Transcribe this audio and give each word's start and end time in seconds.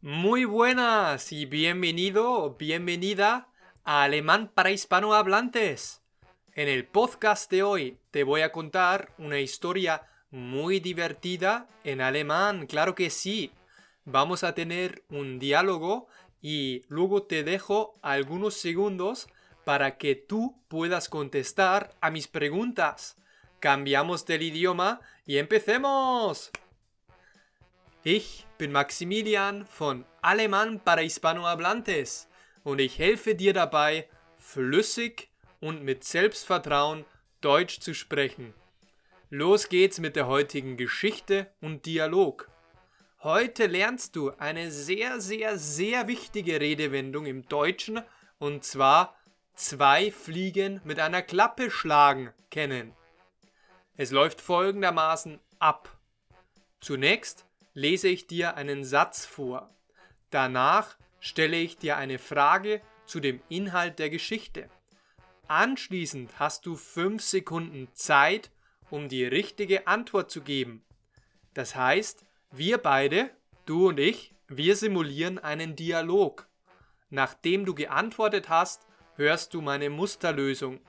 Muy 0.00 0.44
buenas 0.44 1.32
y 1.32 1.46
bienvenido 1.46 2.56
bienvenida 2.58 3.48
a 3.84 4.02
Alemán 4.02 4.50
para 4.52 4.70
hispanohablantes. 4.70 6.02
En 6.54 6.68
el 6.68 6.86
podcast 6.86 7.50
de 7.50 7.62
hoy 7.62 7.98
te 8.10 8.22
voy 8.22 8.42
a 8.42 8.52
contar 8.52 9.12
una 9.18 9.40
historia 9.40 10.02
muy 10.30 10.78
divertida 10.78 11.68
en 11.84 12.00
alemán, 12.00 12.66
claro 12.66 12.94
que 12.94 13.08
sí. 13.10 13.50
Vamos 14.04 14.44
a 14.44 14.54
tener 14.54 15.04
un 15.08 15.38
diálogo 15.38 16.08
y 16.42 16.82
luego 16.88 17.22
te 17.22 17.42
dejo 17.42 17.98
algunos 18.02 18.54
segundos 18.54 19.28
para 19.64 19.96
que 19.96 20.14
tú 20.14 20.60
puedas 20.68 21.08
contestar 21.08 21.94
a 22.00 22.10
mis 22.10 22.28
preguntas. 22.28 23.16
Cambiamos 23.58 24.26
del 24.26 24.42
idioma 24.42 25.00
y 25.24 25.38
empecemos. 25.38 26.50
Ich 28.06 28.46
bin 28.58 28.70
Maximilian 28.70 29.64
von 29.64 30.04
Alemán 30.20 30.78
para 30.78 31.00
Hispanohablantes 31.00 32.28
und 32.62 32.78
ich 32.78 32.98
helfe 32.98 33.34
dir 33.34 33.54
dabei, 33.54 34.06
flüssig 34.36 35.30
und 35.58 35.82
mit 35.82 36.04
Selbstvertrauen 36.04 37.06
Deutsch 37.40 37.80
zu 37.80 37.94
sprechen. 37.94 38.52
Los 39.30 39.70
geht's 39.70 40.00
mit 40.00 40.16
der 40.16 40.26
heutigen 40.26 40.76
Geschichte 40.76 41.50
und 41.62 41.86
Dialog. 41.86 42.50
Heute 43.22 43.64
lernst 43.64 44.16
du 44.16 44.32
eine 44.32 44.70
sehr, 44.70 45.18
sehr, 45.22 45.56
sehr 45.56 46.06
wichtige 46.06 46.60
Redewendung 46.60 47.24
im 47.24 47.48
Deutschen 47.48 48.02
und 48.38 48.64
zwar 48.64 49.16
zwei 49.54 50.12
Fliegen 50.12 50.82
mit 50.84 51.00
einer 51.00 51.22
Klappe 51.22 51.70
schlagen 51.70 52.34
kennen. 52.50 52.94
Es 53.96 54.10
läuft 54.10 54.42
folgendermaßen 54.42 55.40
ab. 55.58 55.96
Zunächst 56.82 57.46
lese 57.74 58.08
ich 58.08 58.26
dir 58.26 58.56
einen 58.56 58.84
Satz 58.84 59.26
vor. 59.26 59.70
Danach 60.30 60.96
stelle 61.20 61.56
ich 61.56 61.76
dir 61.76 61.96
eine 61.96 62.18
Frage 62.18 62.80
zu 63.06 63.20
dem 63.20 63.40
Inhalt 63.48 63.98
der 63.98 64.10
Geschichte. 64.10 64.68
Anschließend 65.48 66.38
hast 66.38 66.64
du 66.66 66.76
fünf 66.76 67.22
Sekunden 67.22 67.88
Zeit, 67.92 68.50
um 68.90 69.08
die 69.08 69.24
richtige 69.24 69.86
Antwort 69.86 70.30
zu 70.30 70.40
geben. 70.40 70.82
Das 71.52 71.76
heißt, 71.76 72.24
wir 72.50 72.78
beide, 72.78 73.30
du 73.66 73.88
und 73.88 73.98
ich, 73.98 74.34
wir 74.48 74.76
simulieren 74.76 75.38
einen 75.38 75.76
Dialog. 75.76 76.48
Nachdem 77.10 77.64
du 77.64 77.74
geantwortet 77.74 78.48
hast, 78.48 78.86
hörst 79.16 79.54
du 79.54 79.60
meine 79.60 79.90
Musterlösung. 79.90 80.80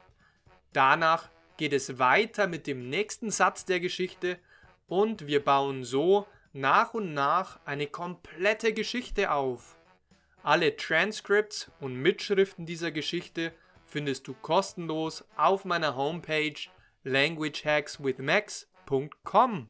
Danach 0.73 1.29
geht 1.57 1.73
es 1.73 1.99
weiter 1.99 2.47
mit 2.47 2.67
dem 2.67 2.89
nächsten 2.89 3.31
Satz 3.31 3.65
der 3.65 3.79
Geschichte 3.79 4.39
und 4.87 5.27
wir 5.27 5.43
bauen 5.43 5.83
so 5.83 6.27
nach 6.55 6.93
und 6.93 7.13
nach 7.13 7.59
eine 7.65 7.87
komplette 7.87 8.71
Geschichte 8.73 9.31
auf. 9.31 9.77
Alle 10.41 10.77
Transcripts 10.77 11.69
und 11.81 11.95
Mitschriften 11.95 12.65
dieser 12.65 12.91
Geschichte 12.91 13.51
findest 13.85 14.25
du 14.27 14.33
kostenlos 14.33 15.25
auf 15.35 15.65
meiner 15.65 15.97
Homepage 15.97 16.55
languagehackswithmax.com. 17.03 19.69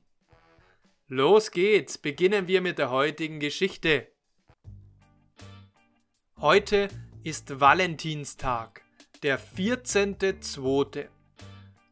Los 1.07 1.51
geht's, 1.51 1.97
beginnen 1.97 2.47
wir 2.47 2.61
mit 2.61 2.77
der 2.77 2.91
heutigen 2.91 3.39
Geschichte. 3.39 4.11
Heute 6.39 6.89
ist 7.23 7.59
Valentinstag, 7.59 8.83
der 9.23 9.39
14.02. 9.39 11.07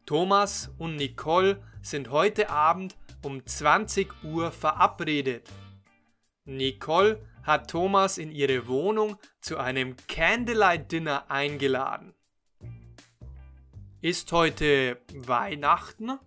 Thomas 0.06 0.70
und 0.78 0.94
Nicole 0.96 1.60
sind 1.82 2.10
heute 2.10 2.50
Abend 2.50 2.96
um 3.24 3.44
20 3.44 4.24
Uhr 4.24 4.50
verabredet. 4.52 5.48
Nicole 6.44 7.26
hat 7.42 7.70
Thomas 7.70 8.18
in 8.18 8.30
ihre 8.30 8.66
Wohnung 8.66 9.16
zu 9.40 9.58
einem 9.58 9.96
Candlelight 10.08 10.92
Dinner 10.92 11.30
eingeladen. 11.30 12.14
Ist 14.00 14.30
heute 14.32 15.00
Weihnachten? 15.14 16.18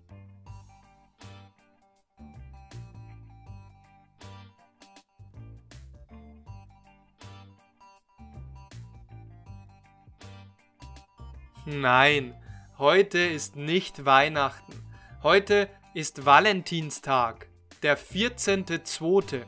Nein, 11.66 12.34
heute 12.78 13.20
ist 13.20 13.56
nicht 13.58 14.06
Weihnachten. 14.06 14.74
Heute 15.22 15.70
ist 15.98 16.28
Valentinstag, 16.28 17.48
der 17.82 17.98
14.02. 17.98 19.48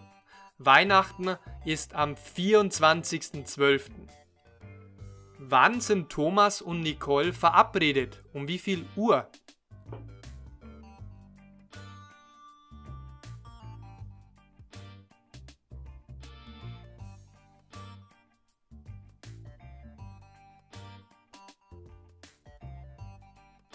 Weihnachten 0.58 1.38
ist 1.64 1.94
am 1.94 2.16
24.12. 2.16 3.92
Wann 5.38 5.80
sind 5.80 6.10
Thomas 6.10 6.64
und 6.64 6.80
Nicole 6.80 7.34
verabredet? 7.34 8.24
Um 8.34 8.48
wie 8.48 8.58
viel 8.58 8.84
Uhr? 8.96 9.30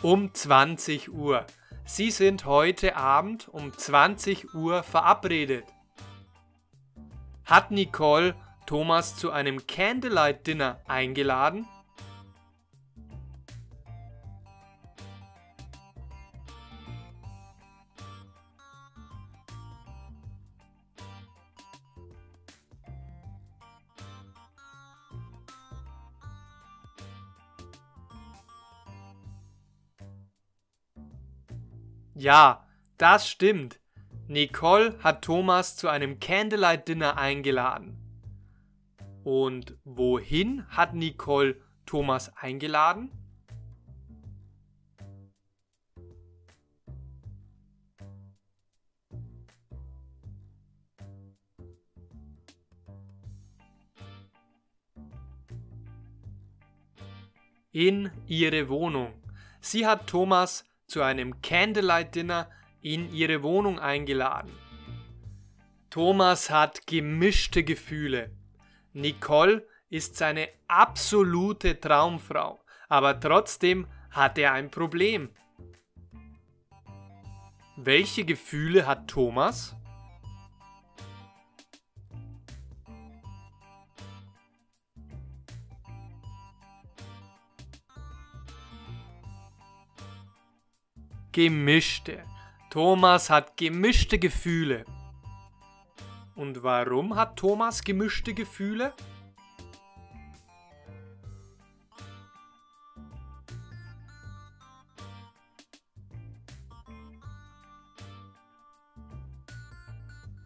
Um 0.03 0.35
20 0.35 1.12
Uhr. 1.12 1.47
Sie 1.87 2.11
sind 2.11 2.47
heute 2.47 2.97
Abend 2.97 3.49
um 3.49 3.77
20 3.77 4.55
Uhr 4.55 4.83
verabredet. 4.83 5.65
Hat 7.45 7.71
Nicole 7.71 8.34
Thomas 8.65 9.17
zu 9.17 9.31
einem 9.31 9.67
Candlelight 9.67 10.47
Dinner 10.47 10.81
eingeladen? 10.87 11.69
Ja, 32.25 32.67
das 32.97 33.29
stimmt. 33.29 33.81
Nicole 34.29 34.99
hat 35.05 35.21
Thomas 35.21 35.77
zu 35.77 35.89
einem 35.89 36.21
Candlelight 36.21 36.89
Dinner 36.89 37.19
eingeladen. 37.19 37.99
Und 39.25 39.77
wohin 39.85 40.67
hat 40.71 40.95
Nicole 40.95 41.61
Thomas 41.85 42.35
eingeladen? 42.35 43.11
In 57.71 58.11
ihre 58.27 58.71
Wohnung. 58.71 59.12
Sie 59.61 59.87
hat 59.87 60.06
Thomas 60.06 60.65
zu 60.94 61.03
einem 61.03 61.43
Candlelight 61.43 62.15
Dinner 62.15 62.49
in 62.81 63.12
ihre 63.12 63.43
Wohnung 63.43 63.81
eingeladen. 63.81 64.53
Thomas 65.91 66.50
hat 66.50 66.87
gemischte 66.87 67.65
Gefühle. 67.65 68.31
Nicole 68.93 69.66
ist 69.91 70.15
seine 70.15 70.49
absolute 70.69 71.81
Traumfrau, 71.81 72.62
aber 72.88 73.19
trotzdem 73.19 73.88
hat 74.12 74.38
er 74.38 74.53
ein 74.53 74.71
Problem. 74.71 75.31
Welche 77.76 78.25
Gefühle 78.25 78.87
hat 78.87 79.09
Thomas? 79.09 79.75
Gemischte. 91.34 92.22
Thomas 92.70 93.28
hat 93.28 93.56
gemischte 93.56 94.20
Gefühle. 94.20 94.84
Und 96.36 96.62
warum 96.62 97.16
hat 97.16 97.34
Thomas 97.36 97.82
gemischte 97.82 98.34
Gefühle? 98.34 98.94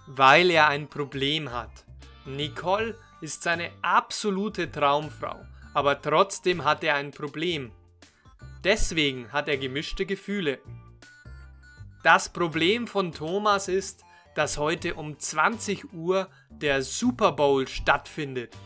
Weil 0.07 0.51
er 0.51 0.69
ein 0.69 0.89
Problem 0.89 1.53
hat. 1.53 1.85
Nicole 2.25 2.99
ist 3.21 3.43
seine 3.43 3.73
absolute 3.83 4.73
Traumfrau, 4.73 5.45
aber 5.75 6.01
trotzdem 6.01 6.65
hat 6.65 6.83
er 6.83 6.95
ein 6.95 7.11
Problem. 7.11 7.73
Deswegen 8.65 9.33
hat 9.33 9.49
er 9.49 9.57
gemischte 9.57 10.07
Gefühle. 10.07 10.61
Das 12.03 12.29
Problem 12.29 12.87
von 12.87 13.13
Thomas 13.13 13.69
ist, 13.69 14.05
dass 14.35 14.59
heute 14.59 14.95
um 14.95 15.19
20 15.19 15.93
Uhr 15.93 16.29
der 16.51 16.83
Super 16.83 17.33
Bowl 17.33 17.67
stattfindet. 17.67 18.57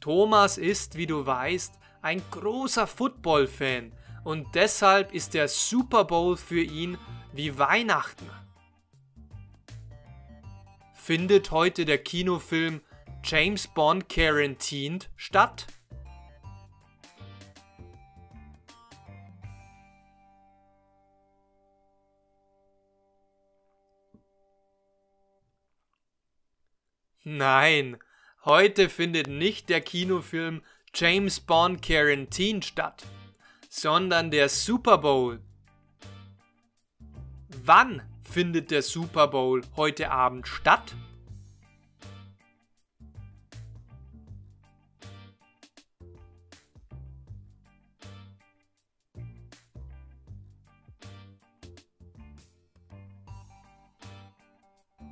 Thomas 0.00 0.58
ist, 0.58 0.96
wie 0.96 1.06
du 1.06 1.26
weißt, 1.26 1.78
ein 2.02 2.22
großer 2.30 2.86
Football-Fan 2.86 3.92
und 4.24 4.54
deshalb 4.54 5.12
ist 5.12 5.34
der 5.34 5.48
Super 5.48 6.04
Bowl 6.04 6.36
für 6.36 6.62
ihn 6.62 6.98
wie 7.32 7.58
Weihnachten. 7.58 8.28
Findet 10.94 11.50
heute 11.50 11.84
der 11.84 11.98
Kinofilm 11.98 12.80
James 13.22 13.66
Bond 13.66 14.08
Quarantined 14.08 15.10
statt? 15.16 15.66
Nein, 27.26 27.96
heute 28.44 28.90
findet 28.90 29.28
nicht 29.28 29.70
der 29.70 29.80
Kinofilm 29.80 30.62
James 30.94 31.40
Bond 31.40 31.80
Quarantine 31.80 32.62
statt, 32.62 33.06
sondern 33.70 34.30
der 34.30 34.50
Super 34.50 34.98
Bowl. 34.98 35.40
Wann 37.64 38.02
findet 38.30 38.70
der 38.70 38.82
Super 38.82 39.28
Bowl 39.28 39.62
heute 39.74 40.10
Abend 40.10 40.46
statt? 40.46 40.94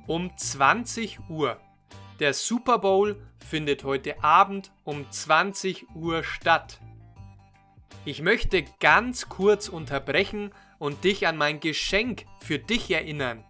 Um 0.05 0.37
20 0.37 1.17
Uhr. 1.27 1.59
Der 2.19 2.33
Super 2.33 2.77
Bowl 2.77 3.15
findet 3.39 3.83
heute 3.83 4.23
Abend 4.23 4.71
um 4.83 5.09
20 5.09 5.87
Uhr 5.95 6.23
statt. 6.23 6.79
Ich 8.05 8.21
möchte 8.21 8.63
ganz 8.79 9.29
kurz 9.29 9.67
unterbrechen 9.67 10.51
und 10.77 11.03
dich 11.03 11.25
an 11.25 11.37
mein 11.37 11.59
Geschenk 11.59 12.25
für 12.39 12.59
dich 12.59 12.91
erinnern. 12.91 13.43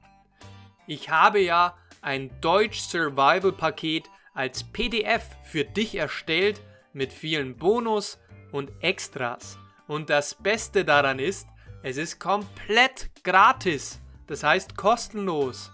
Ich 0.88 1.10
habe 1.10 1.40
ja 1.42 1.76
ein 2.02 2.30
Deutsch 2.40 2.80
Survival 2.80 3.52
Paket 3.52 4.10
als 4.34 4.64
PDF 4.64 5.24
für 5.44 5.66
dich 5.66 5.96
erstellt 5.96 6.62
mit 6.94 7.12
vielen 7.12 7.58
Bonus 7.58 8.20
und 8.52 8.72
Extras. 8.82 9.58
Und 9.88 10.10
das 10.10 10.36
Beste 10.36 10.86
daran 10.86 11.20
ist, 11.20 11.48
es 11.82 11.98
ist 11.98 12.20
komplett 12.20 13.10
gratis, 13.24 14.00
das 14.28 14.44
heißt 14.44 14.78
kostenlos. 14.78 15.73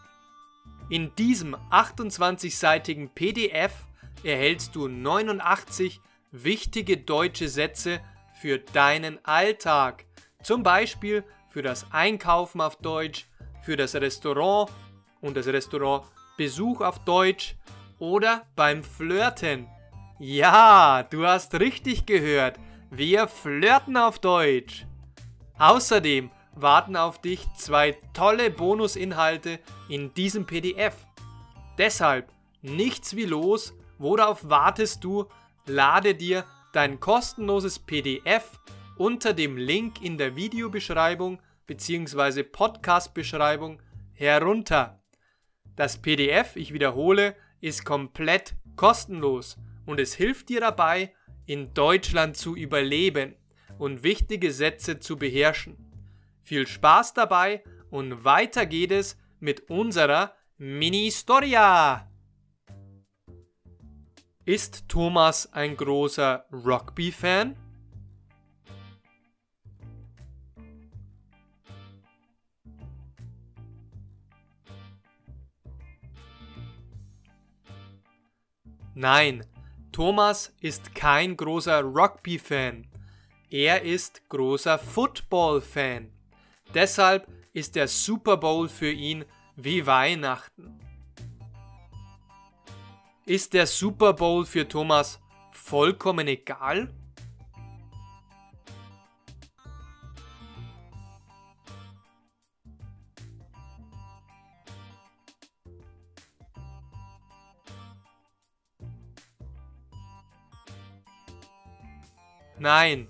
In 0.90 1.14
diesem 1.16 1.56
28-seitigen 1.72 3.10
PDF 3.14 3.74
erhältst 4.24 4.76
du 4.76 4.88
89 4.88 6.02
wichtige 6.32 6.98
deutsche 6.98 7.48
Sätze 7.48 8.00
für 8.42 8.58
deinen 8.58 9.24
Alltag. 9.24 10.06
Zum 10.42 10.64
Beispiel 10.64 11.24
für 11.50 11.62
das 11.62 11.86
Einkaufen 11.92 12.60
auf 12.60 12.78
Deutsch, 12.78 13.28
für 13.62 13.78
das 13.78 13.94
Restaurant 13.94 14.72
und 15.22 15.38
das 15.38 15.46
Restaurant 15.46 16.06
Besuch 16.38 16.82
auf 16.82 17.00
Deutsch 17.06 17.56
oder 18.00 18.48
beim 18.56 18.84
Flirten. 18.84 19.68
Ja, 20.18 21.04
du 21.04 21.28
hast 21.28 21.54
richtig 21.60 22.08
gehört. 22.08 22.58
Wir 22.90 23.28
flirten 23.28 23.96
auf 23.96 24.18
Deutsch. 24.18 24.88
Außerdem 25.60 26.32
warten 26.56 26.96
auf 26.96 27.22
dich 27.22 27.46
zwei 27.57 27.98
tolle 28.13 28.50
Bonusinhalte 28.50 29.60
in 29.88 30.13
diesem 30.13 30.46
PDF. 30.46 30.96
Deshalb 31.78 32.31
nichts 32.62 33.16
wie 33.16 33.25
los, 33.25 33.74
worauf 33.98 34.50
wartest 34.50 35.04
du? 35.04 35.25
Lade 35.66 36.16
dir 36.16 36.46
dein 36.74 37.00
kostenloses 37.00 37.80
PDF 37.80 38.60
unter 38.98 39.34
dem 39.34 39.56
Link 39.57 40.01
in 40.01 40.18
der 40.18 40.36
Videobeschreibung 40.36 41.40
bzw. 41.68 42.44
Podcast-Beschreibung 42.44 43.81
herunter. 44.13 45.02
Das 45.75 46.02
PDF, 46.02 46.56
ich 46.56 46.74
wiederhole, 46.74 47.36
ist 47.62 47.86
komplett 47.86 48.56
kostenlos 48.75 49.57
und 49.86 50.00
es 50.00 50.13
hilft 50.13 50.50
dir 50.50 50.60
dabei, 50.60 51.13
in 51.45 51.74
Deutschland 51.74 52.38
zu 52.38 52.56
überleben 52.56 53.36
und 53.78 54.04
wichtige 54.04 54.52
Sätze 54.52 55.00
zu 55.00 55.18
beherrschen. 55.18 55.89
Viel 56.50 56.66
Spaß 56.66 57.13
dabei 57.13 57.63
und 57.92 58.24
weiter 58.25 58.66
geht 58.66 58.92
es 58.92 59.19
mit 59.40 59.69
unserer 59.69 60.34
Mini-Storia. 60.57 62.10
Ist 64.46 64.90
Thomas 64.90 65.54
ein 65.54 65.78
großer 65.78 66.48
Rugby-Fan? 66.51 67.56
Nein, 78.95 79.45
Thomas 79.92 80.56
ist 80.62 80.95
kein 80.95 81.38
großer 81.38 81.84
Rugby-Fan. 81.84 82.88
Er 83.52 83.84
ist 83.84 84.28
großer 84.30 84.80
Football-Fan. 84.80 86.19
Deshalb 86.74 87.27
ist 87.54 87.75
der 87.75 87.88
Super 87.88 88.38
Bowl 88.38 88.69
für 88.69 88.92
ihn 88.92 89.25
wie 89.56 89.86
Weihnachten. 89.86 90.80
Ist 93.25 93.54
der 93.54 93.68
Super 93.68 94.13
Bowl 94.13 94.45
für 94.45 94.68
Thomas 94.68 95.19
vollkommen 95.51 96.27
egal? 96.27 96.94
Nein, 112.57 113.07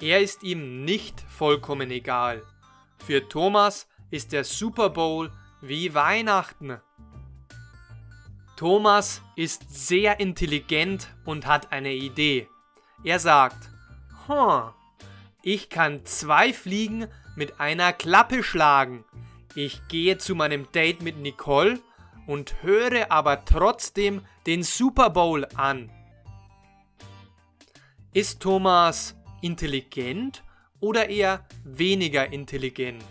er 0.00 0.20
ist 0.20 0.42
ihm 0.42 0.84
nicht 0.84 1.20
vollkommen 1.20 1.90
egal. 1.90 2.42
Für 3.06 3.28
Thomas 3.28 3.88
ist 4.10 4.32
der 4.32 4.44
Super 4.44 4.90
Bowl 4.90 5.32
wie 5.60 5.92
Weihnachten. 5.92 6.80
Thomas 8.56 9.22
ist 9.34 9.74
sehr 9.74 10.20
intelligent 10.20 11.08
und 11.24 11.46
hat 11.46 11.72
eine 11.72 11.92
Idee. 11.92 12.48
Er 13.02 13.18
sagt, 13.18 13.70
hm, 14.26 14.70
ich 15.42 15.68
kann 15.68 16.04
zwei 16.06 16.52
Fliegen 16.52 17.08
mit 17.34 17.58
einer 17.58 17.92
Klappe 17.92 18.44
schlagen. 18.44 19.04
Ich 19.56 19.88
gehe 19.88 20.18
zu 20.18 20.36
meinem 20.36 20.70
Date 20.70 21.02
mit 21.02 21.16
Nicole 21.18 21.80
und 22.28 22.62
höre 22.62 23.10
aber 23.10 23.44
trotzdem 23.44 24.24
den 24.46 24.62
Super 24.62 25.10
Bowl 25.10 25.44
an. 25.56 25.90
Ist 28.12 28.40
Thomas 28.40 29.16
intelligent 29.40 30.44
oder 30.82 31.08
eher 31.08 31.46
weniger 31.64 32.32
intelligent? 32.32 33.04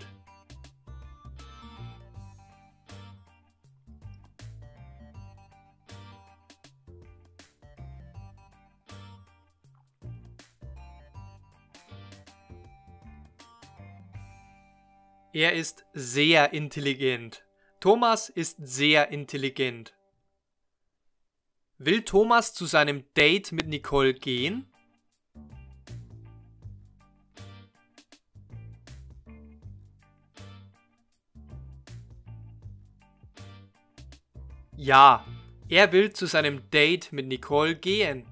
Er 15.34 15.54
ist 15.54 15.86
sehr 15.94 16.52
intelligent. 16.52 17.46
Thomas 17.80 18.28
ist 18.28 18.58
sehr 18.60 19.10
intelligent. 19.12 19.96
Will 21.78 22.04
Thomas 22.04 22.54
zu 22.54 22.66
seinem 22.66 23.06
Date 23.16 23.54
mit 23.54 23.68
Nicole 23.68 24.14
gehen? 24.14 24.71
Ja, 34.84 35.24
er 35.70 35.92
will 35.92 36.12
zu 36.12 36.26
seinem 36.26 36.68
Date 36.72 37.14
mit 37.14 37.28
Nicole 37.28 37.76
gehen. 37.76 38.26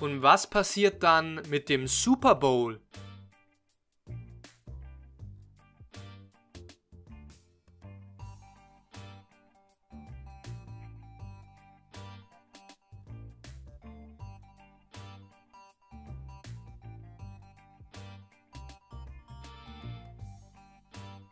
Und 0.00 0.20
was 0.20 0.50
passiert 0.50 1.00
dann 1.04 1.40
mit 1.48 1.68
dem 1.68 1.86
Super 1.86 2.34
Bowl? 2.34 2.80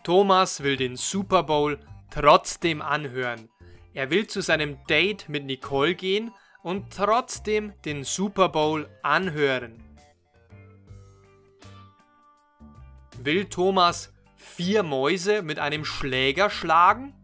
Thomas 0.04 0.62
will 0.62 0.76
den 0.76 0.94
Super 0.94 1.42
Bowl 1.42 1.80
trotzdem 2.10 2.80
anhören. 2.80 3.48
Er 3.96 4.10
will 4.10 4.26
zu 4.26 4.42
seinem 4.42 4.76
Date 4.88 5.26
mit 5.30 5.46
Nicole 5.46 5.94
gehen 5.94 6.30
und 6.62 6.94
trotzdem 6.94 7.72
den 7.86 8.04
Super 8.04 8.50
Bowl 8.50 8.90
anhören. 9.02 9.82
Will 13.16 13.46
Thomas 13.46 14.12
vier 14.36 14.82
Mäuse 14.82 15.40
mit 15.40 15.58
einem 15.58 15.86
Schläger 15.86 16.50
schlagen? 16.50 17.14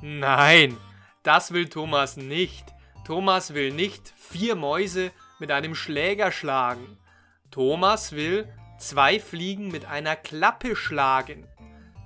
Nein, 0.00 0.78
das 1.22 1.52
will 1.52 1.68
Thomas 1.68 2.16
nicht. 2.16 2.73
Thomas 3.04 3.52
will 3.52 3.70
nicht 3.70 4.14
vier 4.16 4.56
Mäuse 4.56 5.12
mit 5.38 5.50
einem 5.50 5.74
Schläger 5.74 6.32
schlagen. 6.32 6.96
Thomas 7.50 8.12
will 8.12 8.48
zwei 8.78 9.20
Fliegen 9.20 9.68
mit 9.68 9.84
einer 9.84 10.16
Klappe 10.16 10.74
schlagen. 10.74 11.46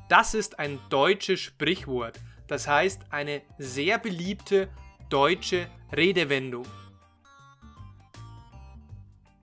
Das 0.09 0.35
ist 0.35 0.59
ein 0.59 0.81
deutsches 0.91 1.41
Sprichwort, 1.41 2.19
das 2.49 2.67
heißt 2.67 3.03
eine 3.11 3.43
sehr 3.59 3.99
beliebte 3.99 4.69
deutsche 5.09 5.69
Redewendung. 5.95 6.67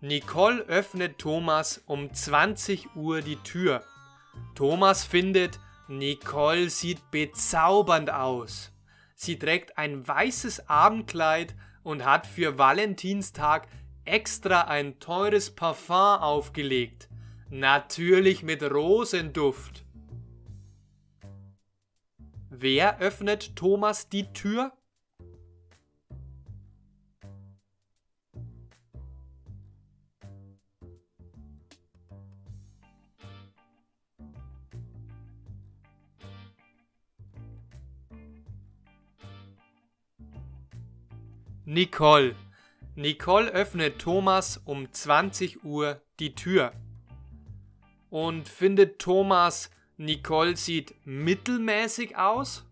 Nicole 0.02 0.62
öffnet 0.64 1.18
Thomas 1.18 1.82
um 1.86 2.14
20 2.14 2.96
Uhr 2.96 3.22
die 3.22 3.38
Tür. 3.38 3.84
Thomas 4.54 5.06
findet, 5.06 5.60
Nicole 5.88 6.70
sieht 6.70 7.10
bezaubernd 7.12 8.12
aus. 8.12 8.72
Sie 9.16 9.40
trägt 9.40 9.78
ein 9.78 10.06
weißes 10.06 10.68
Abendkleid 10.70 11.56
und 11.84 12.04
hat 12.04 12.28
für 12.28 12.58
Valentinstag 12.58 13.68
extra 14.04 14.62
ein 14.62 15.00
teures 15.00 15.56
Parfum 15.56 15.96
aufgelegt. 15.96 17.10
Natürlich 17.50 18.44
mit 18.44 18.62
Rosenduft. 18.62 19.86
Wer 22.50 23.00
öffnet 23.00 23.56
Thomas 23.56 24.10
die 24.10 24.32
Tür? 24.34 24.74
Nicole. 41.68 42.36
Nicole 42.96 43.50
öffnet 43.50 43.98
Thomas 43.98 44.62
um 44.66 44.92
20 44.92 45.64
Uhr 45.64 46.00
die 46.20 46.36
Tür. 46.36 46.74
Und 48.12 48.48
findet 48.48 49.00
Thomas, 49.00 49.72
Nicole 49.98 50.58
sieht 50.58 50.94
mittelmäßig 51.06 52.18
aus? 52.18 52.68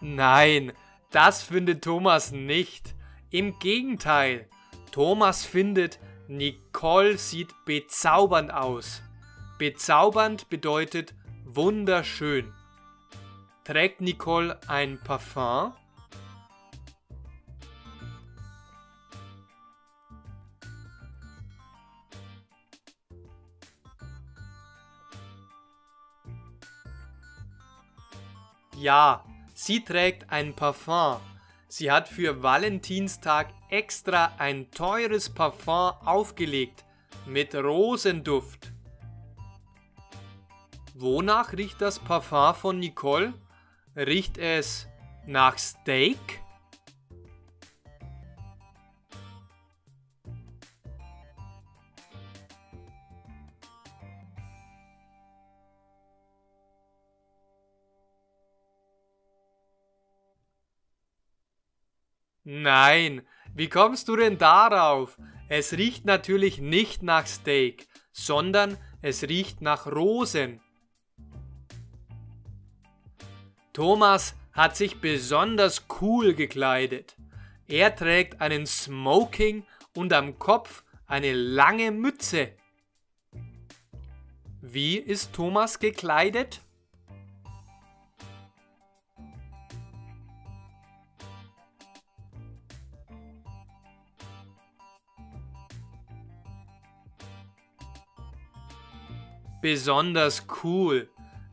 Nein, 0.00 0.72
das 1.10 1.42
findet 1.42 1.82
Thomas 1.82 2.32
nicht. 2.32 2.94
Im 3.30 3.58
Gegenteil, 3.58 4.48
Thomas 4.92 5.44
findet, 5.44 5.98
Nicole 6.28 7.18
sieht 7.18 7.54
bezaubernd 7.64 8.52
aus. 8.52 9.02
Bezaubernd 9.58 10.48
bedeutet 10.50 11.14
wunderschön. 11.44 12.52
Trägt 13.64 14.00
Nicole 14.00 14.60
ein 14.68 15.00
Parfum? 15.02 15.72
Ja, 28.78 29.25
Sie 29.58 29.82
trägt 29.82 30.30
ein 30.30 30.52
Parfum. 30.54 31.16
Sie 31.66 31.90
hat 31.90 32.10
für 32.10 32.42
Valentinstag 32.42 33.48
extra 33.70 34.32
ein 34.36 34.70
teures 34.70 35.30
Parfum 35.30 35.92
aufgelegt 36.04 36.84
mit 37.24 37.54
Rosenduft. 37.54 38.70
Wonach 40.94 41.54
riecht 41.54 41.80
das 41.80 41.98
Parfum 41.98 42.54
von 42.54 42.78
Nicole? 42.78 43.32
Riecht 43.96 44.36
es 44.36 44.88
nach 45.26 45.56
Steak? 45.56 46.42
Nein, 62.66 63.22
wie 63.54 63.68
kommst 63.68 64.08
du 64.08 64.16
denn 64.16 64.38
darauf? 64.38 65.16
Es 65.48 65.74
riecht 65.74 66.04
natürlich 66.04 66.58
nicht 66.58 67.00
nach 67.00 67.24
Steak, 67.24 67.86
sondern 68.10 68.76
es 69.02 69.22
riecht 69.22 69.60
nach 69.60 69.86
Rosen. 69.86 70.60
Thomas 73.72 74.34
hat 74.52 74.76
sich 74.76 75.00
besonders 75.00 75.86
cool 76.00 76.34
gekleidet. 76.34 77.14
Er 77.68 77.94
trägt 77.94 78.40
einen 78.40 78.66
Smoking 78.66 79.64
und 79.94 80.12
am 80.12 80.40
Kopf 80.40 80.82
eine 81.06 81.34
lange 81.34 81.92
Mütze. 81.92 82.50
Wie 84.60 84.96
ist 84.96 85.32
Thomas 85.32 85.78
gekleidet? 85.78 86.62
Besonders 99.66 100.46
cool. 100.62 101.08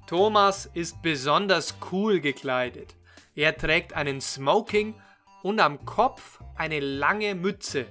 Thomas 0.06 0.70
ist 0.76 1.02
besonders 1.02 1.74
cool 1.92 2.20
gekleidet. 2.20 2.96
Er 3.34 3.58
trägt 3.58 3.94
einen 3.94 4.22
Smoking 4.22 4.94
und 5.42 5.60
am 5.60 5.84
Kopf 5.84 6.40
eine 6.56 6.80
lange 6.80 7.34
Mütze. 7.34 7.88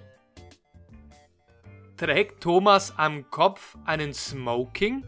Trägt 1.97 2.41
Thomas 2.41 2.97
am 2.97 3.29
Kopf 3.31 3.76
einen 3.85 4.14
Smoking? 4.14 5.05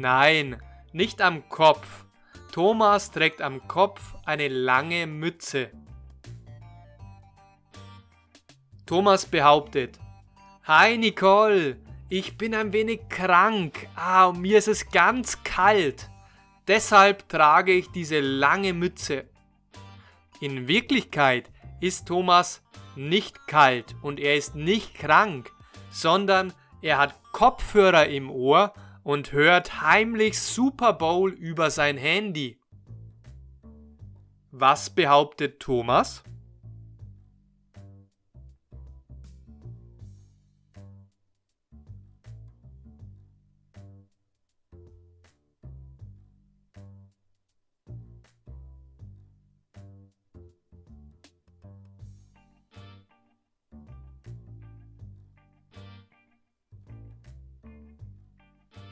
Nein, 0.00 0.56
nicht 0.92 1.20
am 1.20 1.46
Kopf. 1.50 2.06
Thomas 2.52 3.10
trägt 3.10 3.42
am 3.42 3.68
Kopf 3.68 4.14
eine 4.24 4.48
lange 4.48 5.06
Mütze. 5.06 5.70
Thomas 8.86 9.26
behauptet, 9.26 9.98
Hi 10.64 10.96
Nicole, 10.96 11.76
ich 12.08 12.38
bin 12.38 12.54
ein 12.54 12.72
wenig 12.72 13.10
krank. 13.10 13.88
Ah, 13.94 14.32
mir 14.32 14.56
ist 14.56 14.68
es 14.68 14.88
ganz 14.88 15.44
kalt. 15.44 16.08
Deshalb 16.66 17.28
trage 17.28 17.72
ich 17.72 17.90
diese 17.90 18.20
lange 18.20 18.72
Mütze. 18.72 19.28
In 20.40 20.66
Wirklichkeit 20.66 21.50
ist 21.82 22.08
Thomas 22.08 22.62
nicht 22.96 23.46
kalt 23.46 23.94
und 24.00 24.18
er 24.18 24.34
ist 24.34 24.54
nicht 24.54 24.94
krank, 24.94 25.50
sondern 25.90 26.54
er 26.80 26.96
hat 26.96 27.20
Kopfhörer 27.32 28.06
im 28.06 28.30
Ohr 28.30 28.72
und 29.10 29.32
hört 29.32 29.82
heimlich 29.82 30.38
Super 30.38 30.92
Bowl 30.92 31.32
über 31.32 31.72
sein 31.72 31.96
Handy. 31.96 32.60
Was 34.52 34.90
behauptet 34.90 35.58
Thomas? 35.58 36.22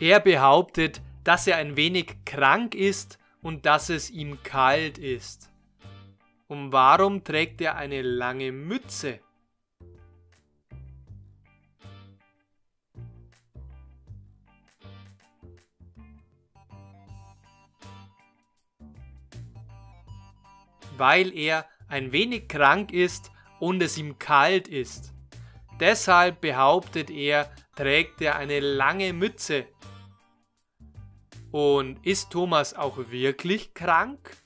Er 0.00 0.21
behauptet, 0.21 1.02
dass 1.25 1.49
er 1.49 1.57
ein 1.57 1.76
wenig 1.76 2.25
krank 2.25 2.76
ist 2.76 3.19
und 3.43 3.67
dass 3.67 3.88
es 3.88 4.11
ihm 4.11 4.43
kalt 4.45 4.97
ist. 4.97 5.50
Und 6.47 6.71
warum 6.73 7.25
trägt 7.25 7.61
er 7.61 7.76
eine 7.76 8.02
lange 8.02 8.52
Mütze? 8.52 9.19
Weil 20.97 21.37
er 21.37 21.67
ein 21.88 22.12
wenig 22.12 22.49
krank 22.49 22.93
ist 22.93 23.33
und 23.59 23.83
es 23.83 23.99
ihm 23.99 24.19
kalt 24.19 24.69
ist. 24.69 25.12
Deshalb 25.81 26.40
behauptet 26.40 27.11
er, 27.11 27.50
trägt 27.78 28.20
er 28.23 28.35
eine 28.35 28.58
lange 28.58 29.12
Mütze. 29.12 29.68
Und 31.52 32.04
ist 32.04 32.30
Thomas 32.30 32.75
auch 32.75 32.99
wirklich 33.11 33.73
krank? 33.73 34.37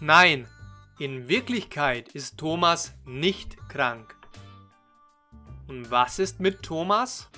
Nein, 0.00 0.46
in 1.00 1.26
Wirklichkeit 1.26 2.10
ist 2.10 2.38
Thomas 2.38 2.94
nicht 3.04 3.56
krank. 3.68 4.14
Und 5.66 5.90
was 5.90 6.20
ist 6.20 6.38
mit 6.38 6.62
Thomas? 6.62 7.28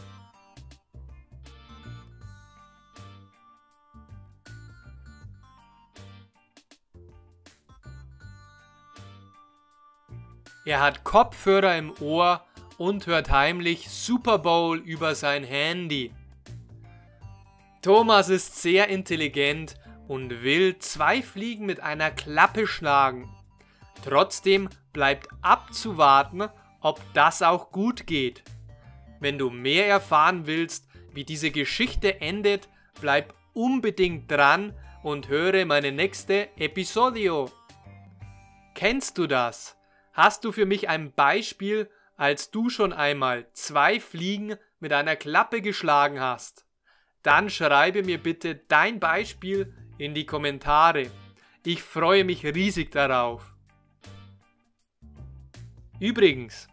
Er 10.64 10.80
hat 10.80 11.02
Kopfhörer 11.02 11.76
im 11.76 11.92
Ohr 12.00 12.44
und 12.78 13.06
hört 13.06 13.30
heimlich 13.30 13.90
Super 13.90 14.38
Bowl 14.38 14.78
über 14.78 15.14
sein 15.14 15.42
Handy. 15.42 16.12
Thomas 17.82 18.28
ist 18.28 18.62
sehr 18.62 18.88
intelligent 18.88 19.74
und 20.06 20.42
will 20.42 20.78
zwei 20.78 21.20
Fliegen 21.20 21.66
mit 21.66 21.80
einer 21.80 22.12
Klappe 22.12 22.68
schlagen. 22.68 23.28
Trotzdem 24.04 24.68
bleibt 24.92 25.28
abzuwarten, 25.42 26.48
ob 26.80 27.00
das 27.12 27.42
auch 27.42 27.72
gut 27.72 28.06
geht. 28.06 28.44
Wenn 29.18 29.38
du 29.38 29.50
mehr 29.50 29.88
erfahren 29.88 30.46
willst, 30.46 30.86
wie 31.12 31.24
diese 31.24 31.50
Geschichte 31.50 32.20
endet, 32.20 32.68
bleib 33.00 33.34
unbedingt 33.52 34.30
dran 34.30 34.74
und 35.02 35.28
höre 35.28 35.66
meine 35.66 35.90
nächste 35.90 36.48
Episodio. 36.56 37.50
Kennst 38.74 39.18
du 39.18 39.26
das? 39.26 39.76
Hast 40.12 40.44
du 40.44 40.52
für 40.52 40.66
mich 40.66 40.90
ein 40.90 41.12
Beispiel, 41.12 41.88
als 42.16 42.50
du 42.50 42.68
schon 42.68 42.92
einmal 42.92 43.46
zwei 43.54 43.98
Fliegen 43.98 44.56
mit 44.78 44.92
einer 44.92 45.16
Klappe 45.16 45.62
geschlagen 45.62 46.20
hast? 46.20 46.66
Dann 47.22 47.48
schreibe 47.48 48.02
mir 48.02 48.18
bitte 48.18 48.56
dein 48.56 49.00
Beispiel 49.00 49.72
in 49.96 50.14
die 50.14 50.26
Kommentare. 50.26 51.10
Ich 51.64 51.82
freue 51.82 52.24
mich 52.24 52.44
riesig 52.44 52.90
darauf. 52.90 53.54
Übrigens, 55.98 56.68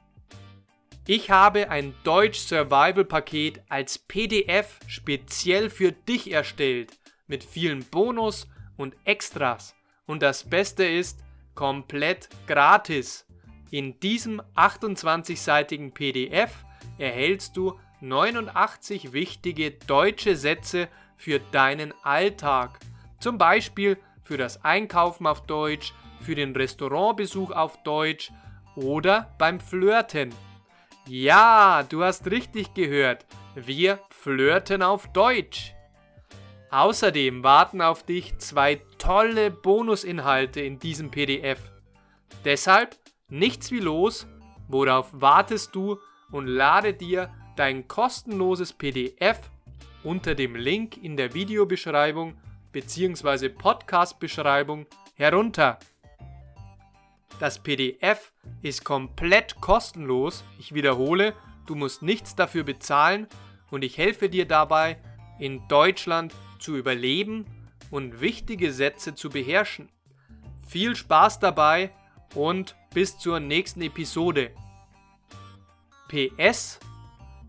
ich 1.07 1.29
habe 1.29 1.69
ein 1.69 1.93
Deutsch 2.03 2.39
Survival 2.39 3.05
Paket 3.05 3.61
als 3.69 3.99
PDF 3.99 4.79
speziell 4.87 5.69
für 5.69 5.91
dich 5.91 6.31
erstellt 6.31 6.99
mit 7.27 7.43
vielen 7.43 7.85
Bonus 7.85 8.47
und 8.75 8.95
Extras. 9.05 9.75
Und 10.05 10.23
das 10.23 10.43
Beste 10.49 10.83
ist, 10.83 11.23
komplett 11.55 12.29
gratis. 12.47 13.25
In 13.71 13.99
diesem 13.99 14.41
28-seitigen 14.55 15.93
PDF 15.93 16.65
erhältst 16.97 17.55
du 17.55 17.79
89 18.01 19.13
wichtige 19.13 19.71
deutsche 19.71 20.35
Sätze 20.35 20.87
für 21.17 21.39
deinen 21.39 21.93
Alltag. 22.03 22.79
Zum 23.19 23.37
Beispiel 23.37 23.97
für 24.23 24.37
das 24.37 24.63
Einkaufen 24.63 25.27
auf 25.27 25.45
Deutsch, 25.45 25.93
für 26.21 26.35
den 26.35 26.55
Restaurantbesuch 26.55 27.51
auf 27.51 27.83
Deutsch 27.83 28.31
oder 28.75 29.33
beim 29.37 29.59
Flirten. 29.59 30.33
Ja, 31.07 31.83
du 31.83 32.03
hast 32.03 32.29
richtig 32.29 32.73
gehört. 32.73 33.25
Wir 33.55 33.99
flirten 34.09 34.81
auf 34.81 35.11
Deutsch. 35.11 35.73
Außerdem 36.71 37.43
warten 37.43 37.81
auf 37.81 38.03
dich 38.03 38.37
zwei 38.37 38.81
tolle 38.97 39.49
Bonusinhalte 39.49 40.61
in 40.61 40.77
diesem 40.79 41.09
PDF. 41.09 41.59
Deshalb 42.45 42.95
Nichts 43.29 43.71
wie 43.71 43.79
los, 43.79 44.27
worauf 44.67 45.09
wartest 45.11 45.75
du 45.75 45.99
und 46.31 46.47
lade 46.47 46.93
dir 46.93 47.31
dein 47.55 47.87
kostenloses 47.87 48.73
PDF 48.73 49.51
unter 50.03 50.33
dem 50.33 50.55
Link 50.55 50.97
in 50.97 51.15
der 51.15 51.35
Videobeschreibung 51.35 52.35
bzw. 52.71 53.49
Podcast-Beschreibung 53.49 54.87
herunter. 55.13 55.77
Das 57.39 57.59
PDF 57.59 58.33
ist 58.63 58.83
komplett 58.83 59.61
kostenlos. 59.61 60.43
Ich 60.57 60.73
wiederhole, 60.73 61.35
du 61.67 61.75
musst 61.75 62.01
nichts 62.01 62.35
dafür 62.35 62.63
bezahlen 62.63 63.27
und 63.69 63.83
ich 63.83 63.97
helfe 63.99 64.29
dir 64.29 64.47
dabei, 64.47 64.97
in 65.37 65.67
Deutschland 65.67 66.33
zu 66.57 66.75
überleben 66.75 67.45
und 67.91 68.21
wichtige 68.21 68.73
Sätze 68.73 69.13
zu 69.13 69.29
beherrschen. 69.29 69.89
Viel 70.67 70.95
Spaß 70.95 71.39
dabei 71.39 71.91
und 72.35 72.75
bis 72.93 73.17
zur 73.17 73.39
nächsten 73.39 73.81
Episode. 73.81 74.51
PS, 76.07 76.79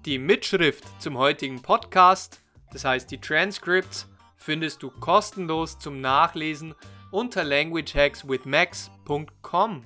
die 0.05 0.19
Mitschrift 0.19 0.85
zum 1.01 1.16
heutigen 1.19 1.61
Podcast, 1.62 2.43
das 2.73 2.85
heißt 2.85 3.09
die 3.11 3.21
Transcripts, 3.21 4.09
findest 4.37 4.83
du 4.83 4.90
kostenlos 4.90 5.79
zum 5.79 6.01
Nachlesen 6.01 6.75
unter 7.11 7.45
languagehackswithmax.com. 7.45 9.85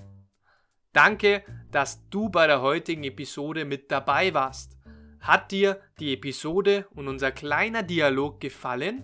Danke, 0.93 1.43
dass 1.71 2.09
du 2.11 2.29
bei 2.29 2.47
der 2.47 2.61
heutigen 2.63 3.03
Episode 3.05 3.65
mit 3.65 3.91
dabei 3.91 4.35
warst. 4.35 4.77
Hat 5.21 5.51
dir 5.51 5.81
die 5.99 6.13
Episode 6.13 6.87
und 6.95 7.09
unser 7.09 7.33
kleiner 7.33 7.83
Dialog 7.83 8.39
gefallen? 8.41 9.03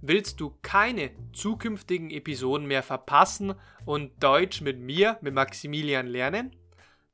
Willst 0.00 0.40
du 0.40 0.56
keine 0.62 1.10
zukünftigen 1.32 2.10
Episoden 2.10 2.66
mehr 2.66 2.82
verpassen 2.82 3.54
und 3.84 4.10
Deutsch 4.22 4.60
mit 4.60 4.78
mir, 4.78 5.18
mit 5.20 5.34
Maximilian 5.34 6.06
lernen? 6.06 6.54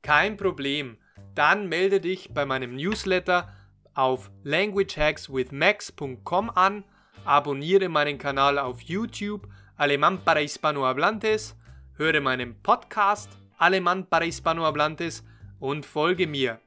Kein 0.01 0.37
Problem. 0.37 0.97
Dann 1.33 1.69
melde 1.69 2.01
dich 2.01 2.31
bei 2.33 2.45
meinem 2.45 2.75
Newsletter 2.75 3.51
auf 3.93 4.31
languagehackswithmax.com 4.43 6.49
an, 6.49 6.83
abonniere 7.25 7.89
meinen 7.89 8.17
Kanal 8.17 8.57
auf 8.59 8.79
YouTube 8.81 9.47
Alemán 9.77 10.19
para 10.23 10.39
Hispanohablantes, 10.39 11.55
höre 11.97 12.21
meinen 12.21 12.61
Podcast 12.61 13.37
Alemán 13.57 14.07
para 14.09 14.25
Hispanohablantes 14.25 15.23
und 15.59 15.85
folge 15.85 16.27
mir. 16.27 16.59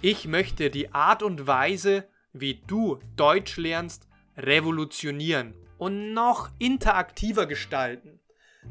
Ich 0.00 0.28
möchte 0.28 0.70
die 0.70 0.94
Art 0.94 1.22
und 1.22 1.46
Weise, 1.46 2.08
wie 2.32 2.62
du 2.66 2.98
Deutsch 3.16 3.56
lernst, 3.56 4.07
revolutionieren 4.38 5.54
und 5.76 6.12
noch 6.12 6.50
interaktiver 6.58 7.46
gestalten. 7.46 8.20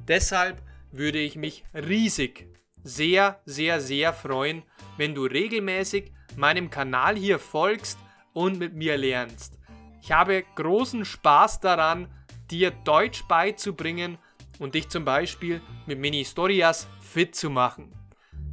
Deshalb 0.08 0.62
würde 0.92 1.20
ich 1.20 1.36
mich 1.36 1.64
riesig, 1.74 2.48
sehr, 2.84 3.42
sehr, 3.46 3.82
sehr 3.82 4.14
freuen, 4.14 4.64
wenn 4.98 5.14
du 5.14 5.26
regelmäßig 5.26 6.12
meinem 6.36 6.70
Kanal 6.70 7.16
hier 7.16 7.40
folgst 7.40 8.00
und 8.34 8.60
mit 8.60 8.74
mir 8.74 8.98
lernst. 8.98 9.60
Ich 10.02 10.12
habe 10.12 10.44
großen 10.56 11.04
Spaß 11.04 11.60
daran, 11.60 12.08
dir 12.50 12.72
Deutsch 12.72 13.24
beizubringen 13.28 14.18
und 14.60 14.76
dich 14.76 14.88
zum 14.88 15.04
Beispiel 15.04 15.62
mit 15.86 16.00
Mini-Historias 16.00 16.88
fit 17.02 17.36
zu 17.36 17.50
machen. 17.50 17.92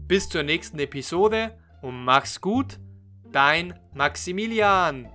Bis 0.08 0.28
zur 0.28 0.42
nächsten 0.42 0.78
Episode 0.78 1.56
und 1.80 2.04
mach's 2.04 2.40
gut, 2.40 2.78
dein 3.30 3.78
Maximilian. 3.94 5.13